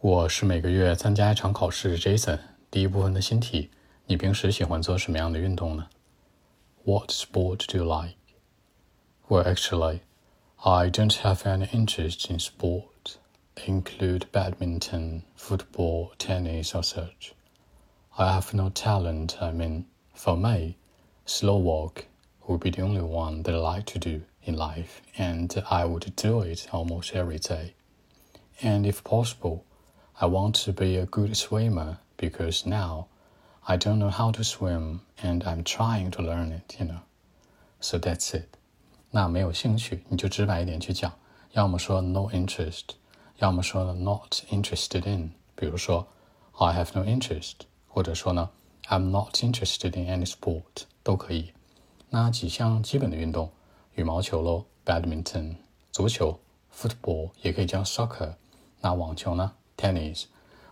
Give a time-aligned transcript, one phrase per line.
[0.00, 2.38] 我是每个月参加一场考试，Jason。
[2.70, 3.70] 第一部分的新题，
[4.06, 5.88] 你平时喜欢做什么样的运动呢？
[6.84, 8.16] What sport do you like?
[9.26, 10.00] Well, actually,
[10.56, 13.16] I don't have any interest in sport,
[13.66, 17.32] include badminton, football, tennis, or such.
[18.16, 19.36] I have no talent.
[19.40, 20.76] I mean, for me,
[21.26, 22.06] slow walk
[22.46, 26.14] would be the only one that I like to do in life, and I would
[26.14, 27.74] do it almost every day.
[28.62, 29.64] And if possible,
[30.17, 33.07] I want to be a good swimmer because now
[33.65, 36.99] I don't know how to swim and I'm trying to learn it, you know.
[37.79, 38.47] So that's it.
[39.11, 41.11] 那没有兴趣，你就直白一点去讲，
[41.51, 42.95] 要么说 no interest，
[43.37, 45.31] 要么说 not interested in。
[45.55, 46.07] 比如说
[46.57, 47.53] I have no interest，
[47.87, 48.49] 或者说呢
[48.87, 51.53] I'm not interested in any sport 都可以。
[52.09, 53.51] 那几项基本的运动，
[53.95, 55.55] 羽毛球喽，badminton，
[55.91, 56.39] 足球，
[56.75, 58.35] football，也可以叫 soccer。
[58.81, 60.24] 那网球呢 ？Tennis，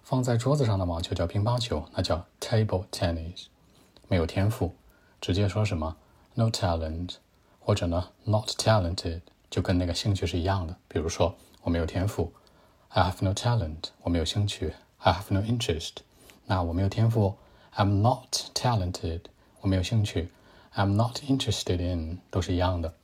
[0.02, 3.46] 放在桌子上的网球叫乒乓球，那叫 table tennis。
[4.08, 4.74] 没有天赋，
[5.20, 5.96] 直接说什么
[6.34, 7.14] no talent，
[7.60, 10.76] 或者呢 not talented，就跟那个兴趣是一样的。
[10.88, 12.32] 比如说我没有天赋
[12.88, 15.92] ，I have no talent，我没有兴趣，I have no interest。
[16.46, 17.36] 那我没有天赋
[17.74, 19.22] ，I'm not talented，
[19.60, 20.30] 我没有兴趣
[20.74, 22.94] ，I'm not interested in，都是一样的。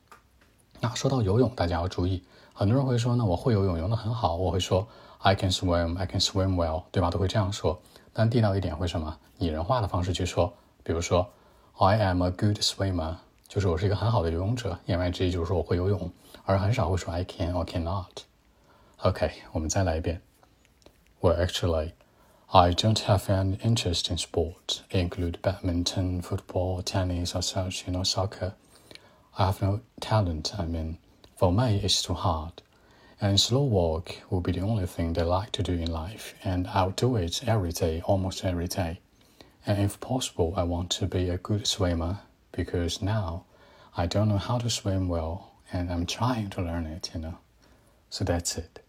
[0.81, 2.23] 那说到游泳，大家要注意，
[2.54, 4.36] 很多人会说呢，我会游泳，游得很好。
[4.36, 4.88] 我会说。
[5.20, 7.10] I can swim, I can swim well，对吧？
[7.10, 7.82] 都会这样说。
[8.14, 9.18] 但地道一点会什么？
[9.38, 10.54] 拟人化的方式去说。
[10.84, 11.28] 比如说，
[11.80, 13.16] I am a good swimmer，
[13.48, 14.78] 就是我是一个很好的游泳者。
[14.86, 16.12] 言外之意就是说我会游泳，
[16.46, 20.22] 而很少会说 I can or cannot。OK，我们再来一遍。
[21.20, 21.94] Well, actually,
[22.46, 28.04] I don't have any interest in sport, include badminton, football, tennis, or such, you know,
[28.04, 28.54] soccer.
[29.34, 30.54] I have no talent.
[30.56, 30.98] I mean,
[31.42, 32.62] for me, it's too hard.
[33.20, 36.68] And slow walk will be the only thing they like to do in life, and
[36.68, 39.00] I'll do it every day, almost every day.
[39.66, 42.20] And if possible, I want to be a good swimmer
[42.52, 43.46] because now
[43.96, 47.38] I don't know how to swim well, and I'm trying to learn it, you know.
[48.10, 48.82] So that's it.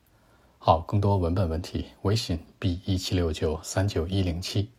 [0.58, 4.70] 好，更多文本问题，微信 b 一七六九三九一零七。